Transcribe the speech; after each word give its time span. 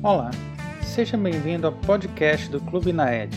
Olá, 0.00 0.30
seja 0.80 1.16
bem-vindo 1.16 1.66
ao 1.66 1.72
podcast 1.72 2.48
do 2.50 2.60
Clube 2.60 2.92
Naed. 2.92 3.36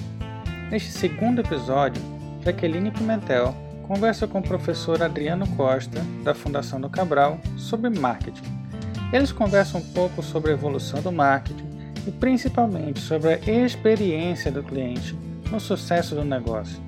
Neste 0.70 0.92
segundo 0.92 1.42
episódio, 1.42 2.00
Jaqueline 2.46 2.92
Pimentel 2.92 3.56
conversa 3.88 4.28
com 4.28 4.38
o 4.38 4.44
professor 4.44 5.02
Adriano 5.02 5.48
Costa, 5.58 6.00
da 6.24 6.36
Fundação 6.36 6.80
do 6.80 6.88
Cabral, 6.88 7.40
sobre 7.58 7.90
marketing. 7.90 8.44
Eles 9.12 9.32
conversam 9.32 9.82
um 9.82 9.84
pouco 9.92 10.22
sobre 10.22 10.52
a 10.52 10.54
evolução 10.54 11.02
do 11.02 11.12
marketing 11.12 11.66
e 12.06 12.12
principalmente 12.12 13.00
sobre 13.00 13.34
a 13.34 13.40
experiência 13.40 14.52
do 14.52 14.62
cliente 14.62 15.18
no 15.52 15.60
sucesso 15.60 16.14
do 16.14 16.24
negócio. 16.24 16.80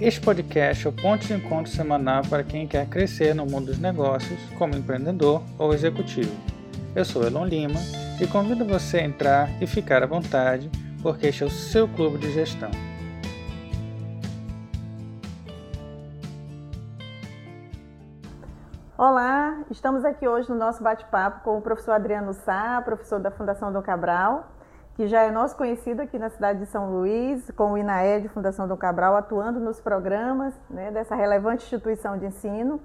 Este 0.00 0.18
podcast 0.18 0.86
é 0.86 0.88
o 0.88 0.94
ponto 0.94 1.26
de 1.26 1.34
encontro 1.34 1.70
semanal 1.70 2.22
para 2.22 2.42
quem 2.42 2.66
quer 2.66 2.86
crescer 2.86 3.34
no 3.34 3.44
mundo 3.44 3.66
dos 3.66 3.78
negócios 3.78 4.40
como 4.56 4.74
empreendedor 4.74 5.42
ou 5.58 5.74
executivo. 5.74 6.32
Eu 6.96 7.04
sou 7.04 7.26
Elon 7.26 7.44
Lima 7.44 8.07
e 8.20 8.26
convido 8.26 8.64
você 8.64 8.98
a 8.98 9.04
entrar 9.04 9.62
e 9.62 9.66
ficar 9.66 10.02
à 10.02 10.06
vontade, 10.06 10.68
porque 11.02 11.28
este 11.28 11.44
é 11.44 11.46
o 11.46 11.50
seu 11.50 11.86
clube 11.86 12.18
de 12.18 12.32
gestão. 12.32 12.70
Olá, 18.96 19.60
estamos 19.70 20.04
aqui 20.04 20.26
hoje 20.26 20.50
no 20.50 20.56
nosso 20.56 20.82
bate-papo 20.82 21.44
com 21.44 21.58
o 21.58 21.62
professor 21.62 21.92
Adriano 21.92 22.34
Sá, 22.34 22.82
professor 22.84 23.20
da 23.20 23.30
Fundação 23.30 23.72
Dom 23.72 23.82
Cabral, 23.82 24.50
que 24.96 25.06
já 25.06 25.22
é 25.22 25.30
nosso 25.30 25.56
conhecido 25.56 26.00
aqui 26.02 26.18
na 26.18 26.28
cidade 26.28 26.58
de 26.58 26.66
São 26.66 26.90
Luís, 26.90 27.48
com 27.52 27.74
o 27.74 27.78
INAED, 27.78 28.28
Fundação 28.30 28.66
Dom 28.66 28.76
Cabral, 28.76 29.14
atuando 29.14 29.60
nos 29.60 29.80
programas 29.80 30.52
né, 30.68 30.90
dessa 30.90 31.14
relevante 31.14 31.62
instituição 31.62 32.18
de 32.18 32.26
ensino. 32.26 32.80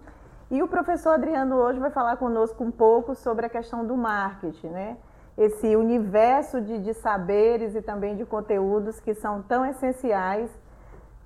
E 0.52 0.62
o 0.62 0.68
professor 0.68 1.16
Adriano 1.16 1.56
hoje 1.56 1.80
vai 1.80 1.90
falar 1.90 2.18
conosco 2.18 2.64
um 2.64 2.70
pouco 2.70 3.16
sobre 3.16 3.48
a 3.48 3.50
questão 3.50 3.84
do 3.84 3.98
marketing, 3.98 4.68
né? 4.68 4.98
Esse 5.38 5.76
universo 5.76 6.62
de, 6.62 6.80
de 6.80 6.94
saberes 6.94 7.76
e 7.76 7.82
também 7.82 8.16
de 8.16 8.26
conteúdos 8.26 9.00
que 9.00 9.14
são 9.14 9.42
tão 9.42 9.66
essenciais 9.66 10.50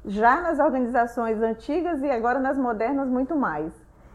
já 0.06 0.42
nas 0.42 0.60
organizações 0.60 1.42
antigas 1.42 2.02
e 2.02 2.10
agora 2.10 2.40
nas 2.40 2.58
modernas 2.58 3.10
muito 3.10 3.36
mais. 3.36 3.74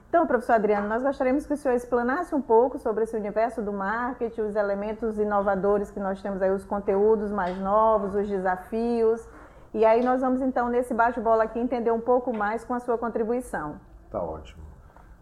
Então, 0.09 0.27
professor 0.27 0.55
Adriano, 0.55 0.89
nós 0.89 1.03
gostaríamos 1.03 1.47
que 1.47 1.55
o 1.55 1.57
senhor 1.57 1.75
explanasse 1.75 2.35
um 2.35 2.41
pouco 2.41 2.79
sobre 2.79 3.05
esse 3.05 3.17
universo 3.17 3.63
do 3.63 3.73
marketing, 3.73 4.43
os 4.43 4.57
elementos 4.57 5.19
inovadores 5.19 5.91
que 5.91 5.99
nós 5.99 6.21
temos 6.21 6.43
aí, 6.43 6.51
os 6.51 6.65
conteúdos 6.65 7.31
mais 7.31 7.59
novos, 7.59 8.15
os 8.15 8.29
desafios. 8.29 9.27
E 9.73 9.87
aí 9.87 10.05
nós 10.05 10.21
vamos 10.21 10.43
então 10.43 10.69
nesse 10.69 10.93
bate-bola 10.93 11.45
aqui 11.45 11.59
entender 11.59 11.91
um 11.91 12.01
pouco 12.01 12.31
mais 12.31 12.63
com 12.63 12.75
a 12.75 12.81
sua 12.81 12.99
contribuição. 12.99 13.81
Tá 14.11 14.23
ótimo. 14.23 14.63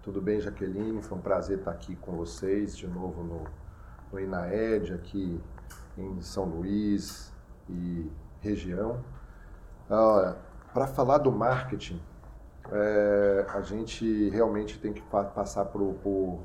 Tudo 0.02 0.20
bem, 0.20 0.40
Jaqueline? 0.40 1.00
Foi 1.02 1.18
um 1.18 1.20
prazer 1.20 1.58
estar 1.58 1.70
aqui 1.70 1.94
com 1.94 2.12
vocês 2.12 2.76
de 2.76 2.88
novo 2.88 3.22
no 3.22 3.44
no 4.12 4.20
INAED 4.20 4.94
aqui 4.94 5.40
em 5.96 6.20
São 6.20 6.44
Luís 6.44 7.32
e 7.68 8.10
região. 8.40 9.02
Para 10.72 10.86
falar 10.86 11.18
do 11.18 11.32
marketing, 11.32 12.00
é, 12.70 13.46
a 13.48 13.60
gente 13.60 14.28
realmente 14.30 14.78
tem 14.78 14.92
que 14.92 15.02
passar 15.02 15.64
por, 15.66 15.94
por, 15.94 16.40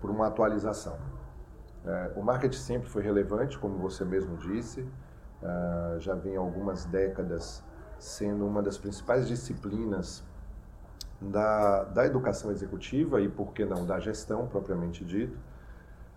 por 0.00 0.10
uma 0.10 0.26
atualização. 0.26 0.98
É, 1.84 2.12
o 2.16 2.22
marketing 2.22 2.58
sempre 2.58 2.88
foi 2.88 3.02
relevante, 3.02 3.58
como 3.58 3.78
você 3.78 4.04
mesmo 4.04 4.36
disse, 4.36 4.86
é, 5.42 6.00
já 6.00 6.14
vem 6.14 6.36
algumas 6.36 6.84
décadas 6.84 7.62
sendo 7.98 8.46
uma 8.46 8.62
das 8.62 8.76
principais 8.76 9.28
disciplinas 9.28 10.24
da, 11.20 11.84
da 11.84 12.06
educação 12.06 12.50
executiva 12.50 13.20
e, 13.20 13.28
por 13.28 13.52
que 13.52 13.64
não, 13.64 13.86
da 13.86 13.98
gestão 13.98 14.46
propriamente 14.46 15.04
dito. 15.04 15.38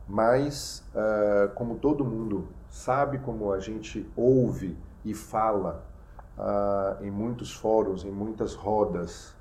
Mas, 0.08 0.84
uh, 0.94 1.54
como 1.56 1.78
todo 1.78 2.04
mundo 2.04 2.48
sabe, 2.70 3.20
como 3.20 3.52
a 3.52 3.60
gente 3.60 4.10
ouve 4.16 4.78
e 5.06 5.14
fala 5.14 5.84
uh, 6.38 7.04
em 7.04 7.10
muitos 7.10 7.54
fóruns, 7.54 8.04
em 8.04 8.12
muitas 8.12 8.54
rodas, 8.54 9.36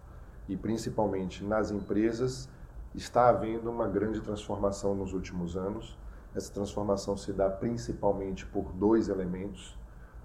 e 0.48 0.56
principalmente 0.56 1.44
nas 1.44 1.70
empresas, 1.70 2.48
está 2.94 3.28
havendo 3.28 3.70
uma 3.70 3.88
grande 3.88 4.20
transformação 4.20 4.94
nos 4.94 5.12
últimos 5.12 5.56
anos. 5.56 5.98
Essa 6.34 6.52
transformação 6.52 7.16
se 7.16 7.32
dá 7.32 7.48
principalmente 7.48 8.46
por 8.46 8.72
dois 8.72 9.08
elementos: 9.08 9.76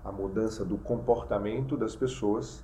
a 0.03 0.11
mudança 0.11 0.63
do 0.63 0.77
comportamento 0.77 1.75
das 1.75 1.95
pessoas, 1.95 2.63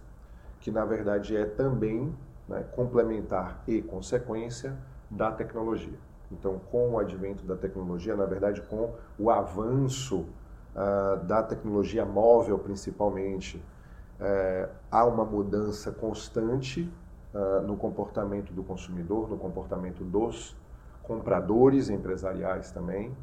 que 0.59 0.72
na 0.72 0.86
verdade 0.86 1.36
é 1.36 1.46
também 1.46 2.16
né, 2.48 2.64
complementar 2.75 3.64
e 3.68 3.81
consequência 3.81 4.78
da 5.09 5.31
tecnologia. 5.31 5.98
Então, 6.34 6.60
com 6.72 6.92
o 6.92 7.00
advento 7.00 7.44
da 7.46 7.56
tecnologia, 7.56 8.16
na 8.16 8.26
verdade, 8.26 8.62
com 8.62 8.94
o 9.18 9.30
avanço 9.30 10.26
uh, 10.76 11.24
da 11.26 11.42
tecnologia 11.44 12.06
móvel, 12.06 12.58
principalmente, 12.60 13.58
uh, 14.20 14.70
há 14.92 15.06
uma 15.06 15.24
mudança 15.24 15.92
constante 15.92 16.92
uh, 17.34 17.62
no 17.66 17.78
comportamento 17.78 18.52
do 18.54 18.64
consumidor, 18.64 19.30
no 19.30 19.38
comportamento 19.38 20.04
dos 20.04 20.56
compradores 21.04 21.90
empresariais 21.90 22.72
também. 22.72 23.16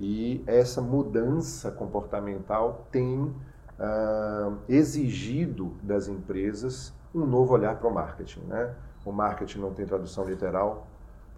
E 0.00 0.44
essa 0.46 0.80
mudança 0.80 1.72
comportamental 1.72 2.86
tem 2.92 3.34
ah, 3.80 4.52
exigido 4.68 5.72
das 5.82 6.08
empresas 6.08 6.92
um 7.14 7.24
novo 7.24 7.54
olhar 7.54 7.76
para 7.78 7.88
o 7.88 7.94
marketing. 7.94 8.40
Né? 8.40 8.74
O 9.04 9.12
marketing 9.12 9.60
não 9.60 9.72
tem 9.72 9.86
tradução 9.86 10.24
literal, 10.24 10.88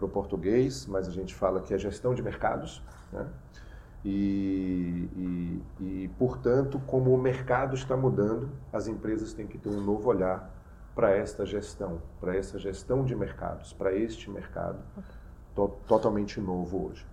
para 0.00 0.06
o 0.06 0.08
português, 0.08 0.86
mas 0.86 1.06
a 1.06 1.10
gente 1.10 1.34
fala 1.34 1.60
que 1.60 1.74
é 1.74 1.78
gestão 1.78 2.14
de 2.14 2.22
mercados. 2.22 2.82
Né? 3.12 3.26
E, 4.02 5.10
e, 5.14 5.62
e, 5.78 6.10
portanto, 6.18 6.80
como 6.86 7.14
o 7.14 7.18
mercado 7.18 7.74
está 7.74 7.96
mudando, 7.96 8.48
as 8.72 8.88
empresas 8.88 9.34
têm 9.34 9.46
que 9.46 9.58
ter 9.58 9.68
um 9.68 9.80
novo 9.80 10.08
olhar 10.08 10.50
para 10.94 11.10
esta 11.10 11.44
gestão, 11.44 12.00
para 12.18 12.34
essa 12.34 12.58
gestão 12.58 13.04
de 13.04 13.14
mercados, 13.14 13.72
para 13.74 13.92
este 13.92 14.30
mercado 14.30 14.78
to 15.54 15.68
totalmente 15.86 16.40
novo 16.40 16.88
hoje. 16.88 17.06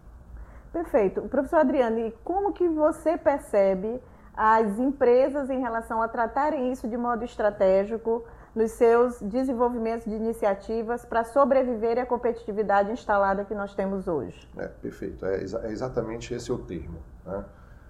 Perfeito. 0.71 1.21
Professor 1.23 1.57
Adriano, 1.57 1.99
e 1.99 2.11
como 2.23 2.53
que 2.53 2.67
você 2.69 3.17
percebe 3.17 4.01
as 4.35 4.79
empresas 4.79 5.49
em 5.49 5.59
relação 5.59 6.01
a 6.01 6.07
tratarem 6.07 6.71
isso 6.71 6.87
de 6.87 6.95
modo 6.95 7.25
estratégico, 7.25 8.23
nos 8.57 8.71
seus 8.71 9.21
desenvolvimentos 9.21 10.05
de 10.05 10.15
iniciativas 10.15 11.05
para 11.05 11.23
sobreviver 11.23 11.99
à 11.99 12.07
competitividade 12.07 12.91
instalada 12.91 13.45
que 13.45 13.53
nós 13.53 13.75
temos 13.75 14.07
hoje. 14.07 14.49
É, 14.57 14.67
perfeito. 14.67 15.23
É, 15.27 15.35
é 15.35 15.71
exatamente 15.71 16.33
esse 16.33 16.51
o 16.51 16.57
termo. 16.57 16.97
Né? 17.23 17.45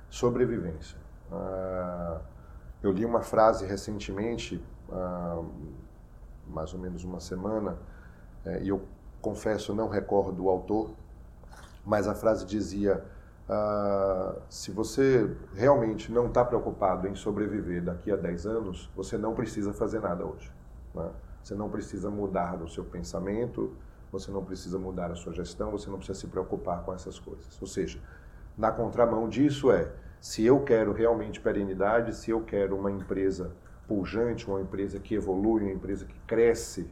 Sobrevivência. 0.10 0.98
Ah, 1.32 2.20
eu 2.84 2.92
li 2.92 3.06
uma 3.06 3.22
frase 3.22 3.66
recentemente, 3.66 4.62
ah, 4.92 5.42
mais 6.46 6.74
ou 6.74 6.80
menos 6.82 7.02
uma 7.06 7.22
semana, 7.22 7.78
é, 8.44 8.62
e 8.62 8.68
eu 8.68 8.82
confesso, 9.22 9.74
não 9.74 9.88
recordo 9.88 10.44
o 10.44 10.50
autor, 10.50 10.92
mas 11.86 12.10
a 12.10 12.14
frase 12.14 12.46
dizia: 12.46 13.06
ah, 13.48 14.36
se 14.50 14.70
você 14.72 15.34
realmente 15.56 16.12
não 16.12 16.28
está 16.28 16.44
preocupado 16.44 17.08
em 17.08 17.16
sobreviver 17.16 17.82
daqui 17.82 18.12
a 18.12 18.18
10 18.18 18.46
anos, 18.48 18.92
você 18.94 19.18
não 19.18 19.34
precisa 19.34 19.72
fazer 19.72 20.02
nada 20.02 20.26
hoje. 20.26 20.57
Né? 20.98 21.12
Você 21.44 21.56
não 21.56 21.70
precisa 21.70 22.10
mudar 22.10 22.62
o 22.62 22.68
seu 22.68 22.84
pensamento, 22.84 23.74
você 24.12 24.32
não 24.32 24.44
precisa 24.44 24.78
mudar 24.78 25.12
a 25.12 25.16
sua 25.16 25.34
gestão, 25.34 25.72
você 25.72 25.90
não 25.90 25.98
precisa 25.98 26.20
se 26.20 26.28
preocupar 26.28 26.84
com 26.84 26.94
essas 26.94 27.20
coisas. 27.20 27.60
Ou 27.62 27.68
seja, 27.68 28.00
na 28.58 28.72
contramão 28.72 29.30
disso 29.30 29.72
é, 29.72 29.92
se 30.20 30.46
eu 30.46 30.62
quero 30.62 30.92
realmente 30.92 31.40
perenidade, 31.40 32.16
se 32.16 32.32
eu 32.32 32.42
quero 32.42 32.78
uma 32.78 32.92
empresa 32.92 33.52
pujante, 33.88 34.48
uma 34.48 34.62
empresa 34.62 35.00
que 35.00 35.16
evolui, 35.16 35.64
uma 35.64 35.72
empresa 35.72 36.06
que 36.06 36.20
cresce, 36.28 36.90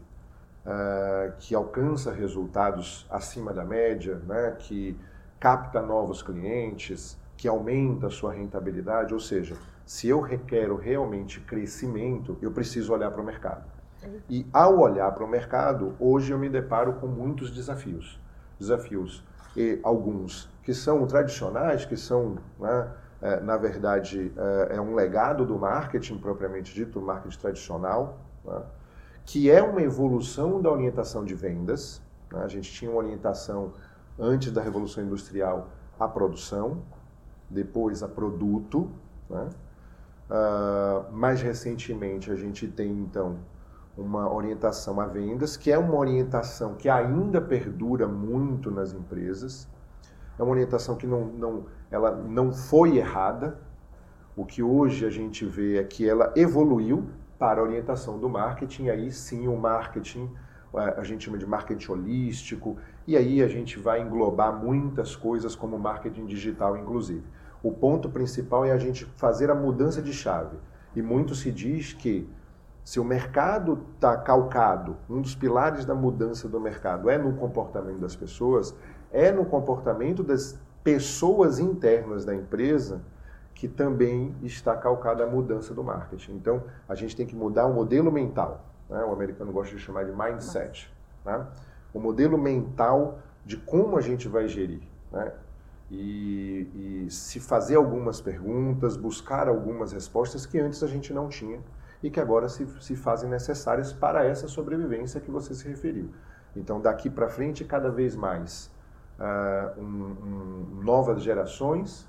uh, 0.66 1.34
que 1.40 1.54
alcança 1.54 2.12
resultados 2.12 3.06
acima 3.10 3.54
da 3.54 3.66
média, 3.66 4.16
né, 4.26 4.56
que 4.58 4.98
capta 5.40 5.82
novos 5.82 6.22
clientes, 6.22 7.18
que 7.36 7.48
aumenta 7.48 8.08
a 8.08 8.10
sua 8.10 8.34
rentabilidade, 8.34 9.14
ou 9.14 9.20
seja, 9.20 9.56
se 9.86 10.08
eu 10.08 10.22
requero 10.22 10.76
realmente 10.76 11.40
crescimento, 11.42 12.38
eu 12.42 12.52
preciso 12.52 12.94
olhar 12.94 13.12
para 13.12 13.22
o 13.22 13.26
mercado. 13.26 13.75
E 14.30 14.46
ao 14.52 14.80
olhar 14.80 15.12
para 15.12 15.24
o 15.24 15.28
mercado, 15.28 15.96
hoje 16.00 16.32
eu 16.32 16.40
me 16.40 16.50
deparo 16.50 16.94
com 16.94 17.08
muitos 17.08 17.52
desafios. 17.52 18.20
Desafios, 18.60 19.24
e 19.56 19.80
alguns 19.84 20.50
que 20.64 20.74
são 20.74 21.06
tradicionais, 21.06 21.86
que 21.86 21.96
são, 21.96 22.38
né, 22.60 22.92
é, 23.22 23.40
na 23.40 23.58
verdade, 23.58 24.32
é, 24.36 24.76
é, 24.76 24.82
um 24.82 24.96
legado 24.96 25.46
do 25.46 25.58
marketing 25.58 26.18
propriamente 26.18 26.74
dito, 26.74 27.00
do 27.00 27.06
marketing 27.06 27.40
tradicional, 27.40 28.18
né, 28.44 28.62
que 29.26 29.50
é 29.50 29.62
uma 29.62 29.82
evolução 29.82 30.62
da 30.62 30.72
orientação 30.72 31.24
de 31.24 31.34
vendas. 31.34 32.02
Né, 32.32 32.42
a 32.44 32.48
gente 32.48 32.72
tinha 32.72 32.92
uma 32.92 33.00
orientação 33.00 33.74
antes 34.20 34.52
da 34.52 34.62
Revolução 34.62 35.04
Industrial 35.04 35.70
à 36.00 36.08
produção, 36.08 36.84
depois 37.50 38.04
a 38.04 38.08
produto. 38.08 38.90
Né? 39.30 39.50
Uh, 40.30 41.12
mais 41.12 41.42
recentemente, 41.42 42.32
a 42.32 42.36
gente 42.36 42.68
tem, 42.68 42.92
então, 42.92 43.38
uma 43.98 44.32
orientação 44.32 45.00
a 45.00 45.06
vendas, 45.06 45.56
que 45.56 45.72
é 45.72 45.78
uma 45.78 45.96
orientação 45.96 46.76
que 46.76 46.90
ainda 46.90 47.40
perdura 47.40 48.08
muito 48.08 48.70
nas 48.70 48.94
empresas, 48.94 49.70
é 50.38 50.44
uma 50.44 50.52
orientação 50.52 50.96
que 50.96 51.08
não, 51.08 51.26
não, 51.26 51.66
ela 51.90 52.12
não 52.12 52.52
foi 52.52 52.98
errada. 52.98 53.58
O 54.36 54.46
que 54.46 54.62
hoje 54.62 55.06
a 55.06 55.10
gente 55.10 55.46
vê 55.46 55.78
é 55.78 55.84
que 55.84 56.08
ela 56.08 56.34
evoluiu 56.36 57.08
para 57.40 57.62
a 57.62 57.64
orientação 57.64 58.20
do 58.20 58.28
marketing, 58.28 58.90
aí 58.90 59.12
sim 59.12 59.48
o 59.48 59.58
marketing, 59.58 60.30
a 60.74 61.04
gente 61.04 61.24
chama 61.24 61.38
de 61.38 61.46
marketing 61.46 61.92
holístico, 61.92 62.78
e 63.08 63.16
aí 63.16 63.42
a 63.42 63.48
gente 63.48 63.80
vai 63.80 64.02
englobar 64.02 64.54
muitas 64.54 65.16
coisas 65.16 65.56
como 65.56 65.80
marketing 65.80 66.26
digital, 66.26 66.76
inclusive. 66.76 67.24
O 67.64 67.72
ponto 67.72 68.10
principal 68.10 68.66
é 68.66 68.72
a 68.72 68.78
gente 68.78 69.06
fazer 69.16 69.50
a 69.50 69.56
mudança 69.56 70.02
de 70.02 70.12
chave. 70.12 70.58
E 70.94 71.02
muito 71.02 71.34
se 71.34 71.52
diz 71.52 71.94
que 71.94 72.28
se 72.86 73.00
o 73.00 73.04
mercado 73.04 73.84
está 73.96 74.16
calcado, 74.16 74.96
um 75.10 75.20
dos 75.20 75.34
pilares 75.34 75.86
da 75.86 75.96
mudança 75.96 76.48
do 76.48 76.60
mercado 76.60 77.10
é 77.10 77.18
no 77.18 77.34
comportamento 77.34 77.98
das 77.98 78.16
pessoas, 78.16 78.76
é 79.12 79.32
no 79.32 79.44
comportamento 79.44 80.24
das 80.24 80.60
pessoas 80.84 81.58
internas 81.58 82.24
da 82.24 82.36
empresa 82.36 83.02
que 83.56 83.68
também 83.68 84.36
está 84.44 84.76
calcada 84.76 85.24
a 85.24 85.28
mudança 85.28 85.74
do 85.74 85.84
marketing. 85.84 86.34
Então, 86.34 86.64
a 86.88 86.94
gente 86.94 87.16
tem 87.16 87.26
que 87.26 87.36
mudar 87.36 87.66
o 87.66 87.74
modelo 87.74 88.12
mental. 88.12 88.64
Né? 88.88 89.04
O 89.04 89.12
americano 89.14 89.52
gosta 89.52 89.76
de 89.76 89.82
chamar 89.82 90.06
de 90.06 90.12
mindset. 90.12 90.94
Né? 91.26 91.44
O 91.92 92.00
modelo 92.00 92.38
mental 92.38 93.18
de 93.44 93.58
como 93.58 93.98
a 93.98 94.02
gente 94.02 94.28
vai 94.28 94.48
gerir. 94.48 94.84
Né? 95.12 95.32
E, 95.90 97.06
e 97.08 97.08
se 97.10 97.40
fazer 97.40 97.78
algumas 97.78 98.22
perguntas, 98.22 98.96
buscar 98.96 99.48
algumas 99.48 99.92
respostas 99.92 100.46
que 100.46 100.60
antes 100.60 100.84
a 100.84 100.88
gente 100.88 101.12
não 101.12 101.30
tinha 101.30 101.60
e 102.06 102.10
que 102.12 102.20
agora 102.20 102.48
se, 102.48 102.68
se 102.82 102.96
fazem 102.96 103.28
necessárias 103.28 103.92
para 103.92 104.24
essa 104.24 104.48
sobrevivência 104.48 105.20
que 105.20 105.32
você 105.32 105.56
se 105.56 105.68
referiu. 105.68 106.12
Então, 106.56 106.80
daqui 106.80 107.10
para 107.10 107.28
frente, 107.28 107.66
cada 107.66 107.90
vez 107.90 108.16
mais, 108.16 108.72
uh, 109.20 109.82
um, 109.82 109.86
um, 109.86 110.84
novas 110.84 111.24
gerações 111.24 112.08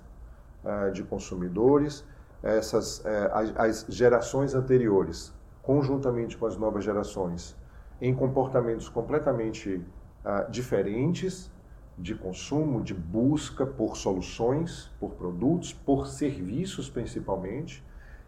uh, 0.63 0.93
de 0.93 1.03
consumidores, 1.03 2.05
essas, 2.43 2.99
uh, 2.99 3.07
as, 3.33 3.57
as 3.57 3.87
gerações 3.89 4.55
anteriores, 4.55 5.33
conjuntamente 5.63 6.37
com 6.37 6.45
as 6.45 6.59
novas 6.59 6.85
gerações, 6.85 7.57
em 7.99 8.15
comportamentos 8.15 8.91
completamente 8.91 9.83
diferentes 10.51 11.51
de 11.97 12.15
consumo, 12.15 12.83
de 12.83 12.93
busca 12.93 13.65
por 13.65 13.97
soluções, 13.97 14.91
por 15.01 15.13
produtos, 15.13 15.73
por 15.73 16.07
serviços 16.07 16.91
principalmente, 16.91 17.83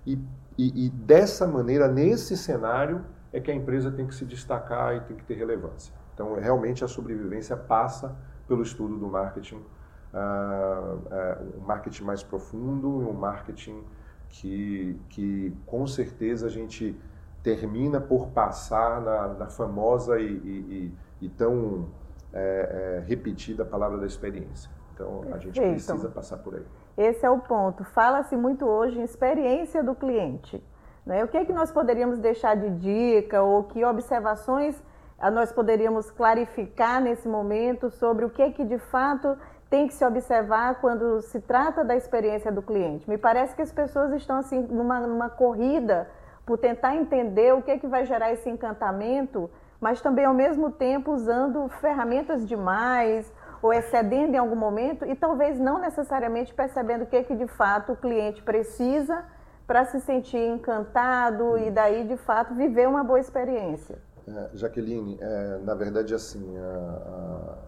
e, 0.08 0.18
e, 0.56 0.86
e, 0.86 0.90
dessa 0.90 1.46
maneira, 1.46 1.86
nesse 1.86 2.36
cenário, 2.36 3.04
é 3.32 3.40
que 3.40 3.50
a 3.50 3.54
empresa 3.54 3.90
tem 3.90 4.06
que 4.06 4.14
se 4.14 4.24
destacar 4.24 4.96
e 4.96 5.00
tem 5.00 5.16
que 5.16 5.24
ter 5.24 5.34
relevância. 5.34 5.92
Então, 6.14 6.34
realmente, 6.34 6.82
a 6.82 6.88
sobrevivência 6.88 7.56
passa 7.56 8.16
pelo 8.46 8.62
estudo 8.62 8.96
do 8.96 9.06
marketing, 9.06 9.56
uh, 9.56 10.94
uh, 10.96 11.58
um 11.58 11.66
marketing 11.66 12.04
mais 12.04 12.22
profundo, 12.22 12.88
um 12.88 13.12
marketing 13.12 13.84
que, 14.30 14.98
que 15.10 15.54
com 15.66 15.86
certeza 15.86 16.46
a 16.46 16.50
gente 16.50 16.98
termina 17.42 18.00
por 18.00 18.28
passar 18.28 19.00
na, 19.00 19.28
na 19.34 19.46
famosa 19.46 20.18
e, 20.18 20.26
e, 20.26 20.94
e 21.20 21.28
tão 21.28 21.88
é, 22.32 23.00
é, 23.00 23.04
repetida 23.06 23.64
palavra 23.64 23.98
da 23.98 24.06
experiência. 24.06 24.70
Então, 24.94 25.22
a 25.32 25.38
gente 25.38 25.60
precisa 25.60 26.08
passar 26.08 26.38
por 26.38 26.54
aí. 26.54 26.64
Esse 26.98 27.24
é 27.24 27.30
o 27.30 27.38
ponto. 27.38 27.84
Fala-se 27.84 28.36
muito 28.36 28.66
hoje 28.66 28.98
em 28.98 29.04
experiência 29.04 29.84
do 29.84 29.94
cliente. 29.94 30.60
Né? 31.06 31.22
O 31.22 31.28
que 31.28 31.36
é 31.36 31.44
que 31.44 31.52
nós 31.52 31.70
poderíamos 31.70 32.18
deixar 32.18 32.56
de 32.56 32.70
dica 32.70 33.40
ou 33.40 33.62
que 33.62 33.84
observações 33.84 34.82
ah, 35.16 35.30
nós 35.30 35.52
poderíamos 35.52 36.10
clarificar 36.10 37.00
nesse 37.00 37.28
momento 37.28 37.88
sobre 37.88 38.24
o 38.24 38.30
que 38.30 38.42
é 38.42 38.50
que 38.50 38.64
de 38.64 38.78
fato 38.78 39.38
tem 39.70 39.86
que 39.86 39.94
se 39.94 40.04
observar 40.04 40.80
quando 40.80 41.20
se 41.22 41.40
trata 41.40 41.84
da 41.84 41.94
experiência 41.94 42.50
do 42.50 42.62
cliente. 42.62 43.08
Me 43.08 43.16
parece 43.16 43.54
que 43.54 43.62
as 43.62 43.70
pessoas 43.70 44.12
estão 44.12 44.36
assim 44.36 44.62
numa, 44.62 44.98
numa 44.98 45.30
corrida 45.30 46.10
por 46.44 46.58
tentar 46.58 46.96
entender 46.96 47.54
o 47.54 47.62
que 47.62 47.70
é 47.70 47.78
que 47.78 47.86
vai 47.86 48.04
gerar 48.06 48.32
esse 48.32 48.50
encantamento, 48.50 49.48
mas 49.80 50.00
também 50.00 50.24
ao 50.24 50.34
mesmo 50.34 50.72
tempo 50.72 51.12
usando 51.12 51.68
ferramentas 51.68 52.44
demais, 52.44 53.32
ou 53.62 53.72
excedendo 53.72 54.34
em 54.34 54.38
algum 54.38 54.56
momento 54.56 55.04
e 55.04 55.14
talvez 55.14 55.58
não 55.58 55.80
necessariamente 55.80 56.54
percebendo 56.54 57.02
o 57.02 57.06
que, 57.06 57.16
é 57.16 57.22
que 57.22 57.34
de 57.34 57.46
fato 57.46 57.92
o 57.92 57.96
cliente 57.96 58.42
precisa 58.42 59.24
para 59.66 59.84
se 59.84 60.00
sentir 60.00 60.38
encantado 60.38 61.58
e 61.58 61.70
daí 61.70 62.06
de 62.06 62.16
fato 62.16 62.54
viver 62.54 62.88
uma 62.88 63.04
boa 63.04 63.20
experiência. 63.20 63.98
É, 64.26 64.50
Jaqueline, 64.54 65.18
é, 65.20 65.58
na 65.62 65.74
verdade 65.74 66.14
assim, 66.14 66.56
a, 66.58 67.58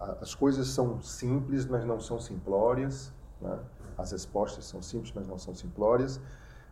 a, 0.00 0.16
as 0.20 0.34
coisas 0.34 0.68
são 0.68 1.00
simples, 1.00 1.66
mas 1.66 1.84
não 1.84 2.00
são 2.00 2.20
simplórias. 2.20 3.12
Né? 3.40 3.58
As 3.96 4.12
respostas 4.12 4.64
são 4.64 4.80
simples, 4.80 5.12
mas 5.14 5.26
não 5.26 5.38
são 5.38 5.54
simplórias. 5.54 6.20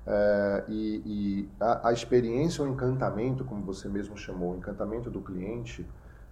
É, 0.06 0.64
e, 0.68 1.02
e 1.04 1.50
a, 1.58 1.88
a, 1.88 1.92
experiência, 1.92 2.62
o 2.64 2.68
encantamento, 2.68 3.44
como 3.44 3.62
você 3.62 3.88
mesmo 3.88 4.16
chamou, 4.16 4.52
o 4.52 4.56
encantamento 4.56 5.10
do 5.10 5.20
cliente, 5.20 5.84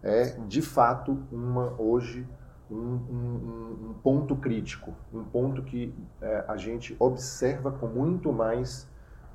é 0.05 0.37
de 0.47 0.61
fato 0.61 1.19
uma 1.33 1.73
hoje 1.81 2.29
um, 2.71 2.77
um, 2.77 3.89
um 3.91 3.95
ponto 4.03 4.37
crítico, 4.37 4.95
um 5.12 5.25
ponto 5.25 5.62
que 5.62 5.95
é, 6.21 6.45
a 6.47 6.56
gente 6.56 6.95
observa 6.99 7.73
com 7.73 7.87
muito 7.87 8.33
mais 8.33 8.89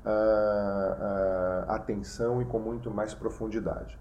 uh, 0.04 1.66
uh, 1.66 1.70
atenção 1.72 2.40
e 2.40 2.44
com 2.44 2.58
muito 2.58 2.90
mais 2.90 3.14
profundidade. 3.14 3.98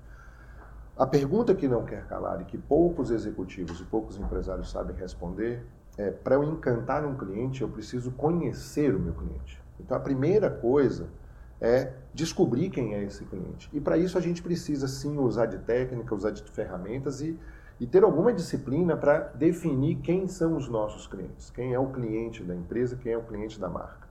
A 0.97 1.07
pergunta 1.07 1.55
que 1.55 1.67
não 1.67 1.85
quer 1.85 2.05
calar 2.07 2.41
e 2.41 2.45
que 2.45 2.57
poucos 2.57 3.09
executivos 3.09 3.79
e 3.79 3.83
poucos 3.85 4.17
empresários 4.17 4.69
sabem 4.69 4.95
responder 4.95 5.65
é: 5.97 6.11
para 6.11 6.35
eu 6.35 6.43
encantar 6.43 7.05
um 7.05 7.15
cliente, 7.15 7.61
eu 7.61 7.69
preciso 7.69 8.11
conhecer 8.11 8.93
o 8.93 8.99
meu 8.99 9.13
cliente. 9.13 9.61
Então, 9.79 9.95
a 9.95 9.99
primeira 9.99 10.49
coisa 10.49 11.07
é 11.61 11.93
descobrir 12.13 12.69
quem 12.69 12.95
é 12.95 13.03
esse 13.03 13.25
cliente. 13.25 13.69
E 13.73 13.79
para 13.79 13.97
isso 13.97 14.17
a 14.17 14.21
gente 14.21 14.41
precisa 14.41 14.87
sim 14.87 15.17
usar 15.17 15.45
de 15.45 15.59
técnica, 15.59 16.15
usar 16.15 16.31
de 16.31 16.43
ferramentas 16.43 17.21
e, 17.21 17.37
e 17.79 17.85
ter 17.85 18.03
alguma 18.03 18.33
disciplina 18.33 18.95
para 18.95 19.19
definir 19.35 19.97
quem 19.97 20.27
são 20.27 20.55
os 20.55 20.67
nossos 20.67 21.07
clientes, 21.07 21.49
quem 21.49 21.73
é 21.73 21.79
o 21.79 21.87
cliente 21.87 22.43
da 22.43 22.55
empresa, 22.55 22.95
quem 22.95 23.13
é 23.13 23.17
o 23.17 23.23
cliente 23.23 23.59
da 23.59 23.69
marca. 23.69 24.07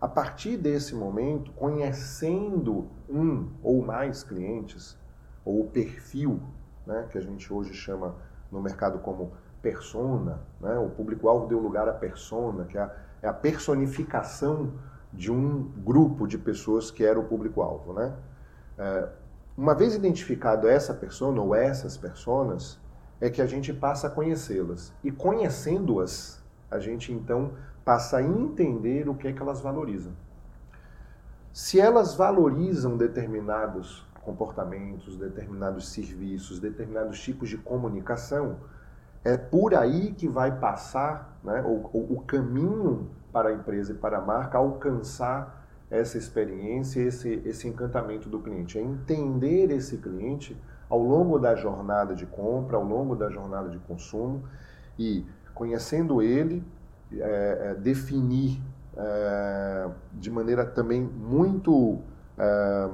A 0.00 0.08
partir 0.08 0.56
desse 0.56 0.94
momento, 0.94 1.50
conhecendo 1.52 2.88
um 3.08 3.48
ou 3.62 3.82
mais 3.82 4.22
clientes, 4.22 4.98
ou 5.44 5.62
o 5.62 5.70
perfil, 5.70 6.42
né, 6.86 7.06
que 7.10 7.16
a 7.16 7.20
gente 7.20 7.50
hoje 7.52 7.72
chama 7.72 8.14
no 8.50 8.60
mercado 8.60 8.98
como 8.98 9.32
persona, 9.62 10.42
né, 10.60 10.78
o 10.78 10.90
público-alvo 10.90 11.46
deu 11.46 11.58
lugar 11.58 11.88
à 11.88 11.92
persona, 11.92 12.66
que 12.66 12.76
é 12.76 12.82
a, 12.82 12.96
é 13.22 13.28
a 13.28 13.32
personificação 13.32 14.74
de 15.16 15.30
um 15.30 15.62
grupo 15.84 16.26
de 16.26 16.38
pessoas 16.38 16.90
que 16.90 17.04
era 17.04 17.18
o 17.18 17.24
público-alvo. 17.24 17.92
Né? 17.92 18.12
É, 18.78 19.08
uma 19.56 19.74
vez 19.74 19.94
identificado 19.94 20.68
essa 20.68 20.92
persona 20.92 21.40
ou 21.40 21.54
essas 21.54 21.96
personas, 21.96 22.78
é 23.20 23.30
que 23.30 23.40
a 23.40 23.46
gente 23.46 23.72
passa 23.72 24.08
a 24.08 24.10
conhecê-las. 24.10 24.92
E 25.02 25.10
conhecendo-as, 25.10 26.42
a 26.70 26.78
gente 26.78 27.12
então 27.12 27.52
passa 27.84 28.18
a 28.18 28.22
entender 28.22 29.08
o 29.08 29.14
que 29.14 29.28
é 29.28 29.32
que 29.32 29.40
elas 29.40 29.60
valorizam. 29.60 30.12
Se 31.52 31.80
elas 31.80 32.14
valorizam 32.14 32.96
determinados 32.96 34.04
comportamentos, 34.22 35.16
determinados 35.16 35.88
serviços, 35.88 36.58
determinados 36.58 37.20
tipos 37.20 37.48
de 37.48 37.58
comunicação, 37.58 38.56
é 39.22 39.36
por 39.36 39.74
aí 39.74 40.12
que 40.12 40.26
vai 40.26 40.58
passar 40.58 41.38
né, 41.44 41.62
o, 41.62 41.88
o, 41.96 42.16
o 42.16 42.20
caminho 42.22 43.10
para 43.34 43.48
a 43.48 43.52
empresa 43.52 43.90
e 43.90 43.96
para 43.96 44.18
a 44.18 44.20
marca 44.20 44.58
alcançar 44.58 45.66
essa 45.90 46.16
experiência, 46.16 47.00
esse, 47.00 47.42
esse 47.44 47.66
encantamento 47.66 48.28
do 48.28 48.38
cliente. 48.38 48.78
É 48.78 48.80
entender 48.80 49.72
esse 49.72 49.98
cliente 49.98 50.56
ao 50.88 51.00
longo 51.00 51.36
da 51.36 51.56
jornada 51.56 52.14
de 52.14 52.26
compra, 52.26 52.76
ao 52.76 52.84
longo 52.84 53.16
da 53.16 53.28
jornada 53.28 53.68
de 53.68 53.78
consumo 53.78 54.44
e, 54.96 55.26
conhecendo 55.52 56.22
ele, 56.22 56.64
é, 57.12 57.70
é, 57.70 57.74
definir 57.74 58.62
é, 58.96 59.90
de 60.12 60.30
maneira 60.30 60.64
também 60.64 61.02
muito 61.02 61.98
é, 62.38 62.88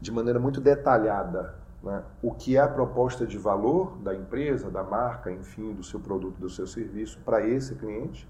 de 0.00 0.12
maneira 0.12 0.38
muito 0.38 0.60
detalhada 0.60 1.54
né, 1.82 2.02
o 2.22 2.32
que 2.32 2.56
é 2.56 2.60
a 2.60 2.68
proposta 2.68 3.26
de 3.26 3.36
valor 3.36 3.98
da 3.98 4.14
empresa, 4.14 4.70
da 4.70 4.82
marca, 4.84 5.30
enfim, 5.30 5.72
do 5.72 5.82
seu 5.82 5.98
produto, 5.98 6.38
do 6.38 6.48
seu 6.48 6.66
serviço 6.66 7.18
para 7.24 7.44
esse 7.46 7.74
cliente 7.74 8.28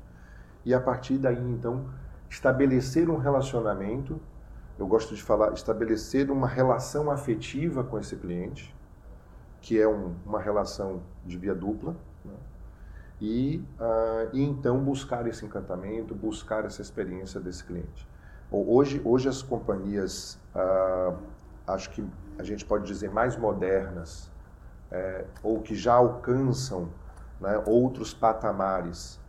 e 0.64 0.74
a 0.74 0.80
partir 0.80 1.18
daí 1.18 1.40
então 1.40 1.86
estabelecer 2.28 3.08
um 3.08 3.16
relacionamento. 3.16 4.20
Eu 4.78 4.86
gosto 4.86 5.14
de 5.14 5.22
falar 5.22 5.52
estabelecer 5.52 6.30
uma 6.30 6.46
relação 6.46 7.10
afetiva 7.10 7.82
com 7.82 7.98
esse 7.98 8.16
cliente, 8.16 8.74
que 9.60 9.80
é 9.80 9.88
um, 9.88 10.14
uma 10.24 10.40
relação 10.40 11.02
de 11.24 11.36
via 11.36 11.54
dupla, 11.54 11.96
né? 12.24 12.34
e, 13.20 13.64
uh, 13.80 14.28
e 14.32 14.42
então 14.42 14.78
buscar 14.78 15.26
esse 15.26 15.44
encantamento, 15.44 16.14
buscar 16.14 16.64
essa 16.64 16.80
experiência 16.80 17.40
desse 17.40 17.64
cliente. 17.64 18.08
Hoje, 18.50 19.02
hoje 19.04 19.28
as 19.28 19.42
companhias, 19.42 20.38
uh, 20.54 21.18
acho 21.66 21.90
que 21.90 22.06
a 22.38 22.42
gente 22.42 22.64
pode 22.64 22.86
dizer 22.86 23.10
mais 23.10 23.36
modernas, 23.36 24.30
é, 24.90 25.24
ou 25.42 25.60
que 25.60 25.74
já 25.74 25.94
alcançam 25.94 26.88
né, 27.40 27.62
outros 27.66 28.14
patamares 28.14 29.20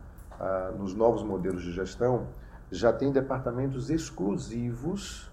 nos 0.78 0.94
novos 0.94 1.22
modelos 1.22 1.62
de 1.62 1.72
gestão, 1.72 2.26
já 2.70 2.92
tem 2.92 3.10
departamentos 3.10 3.90
exclusivos 3.90 5.30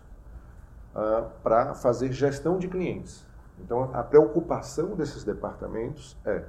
ah, 0.95 1.29
para 1.43 1.75
fazer 1.75 2.11
gestão 2.11 2.57
de 2.57 2.67
clientes. 2.67 3.25
Então, 3.59 3.91
a 3.93 4.03
preocupação 4.03 4.95
desses 4.95 5.23
departamentos 5.23 6.17
é 6.25 6.43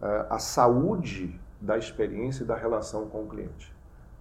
ah, 0.00 0.26
a 0.30 0.38
saúde 0.38 1.40
da 1.60 1.78
experiência 1.78 2.42
e 2.42 2.46
da 2.46 2.56
relação 2.56 3.08
com 3.08 3.22
o 3.22 3.26
cliente. 3.26 3.74